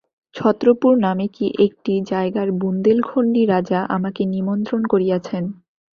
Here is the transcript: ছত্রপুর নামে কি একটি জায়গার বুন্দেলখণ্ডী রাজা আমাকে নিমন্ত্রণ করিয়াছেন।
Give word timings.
ছত্রপুর 0.35 0.93
নামে 0.99 1.27
কি 1.35 1.45
একটি 1.65 1.93
জায়গার 2.11 2.49
বুন্দেলখণ্ডী 2.61 3.43
রাজা 3.45 3.79
আমাকে 3.95 4.21
নিমন্ত্রণ 4.25 4.81
করিয়াছেন। 4.85 5.43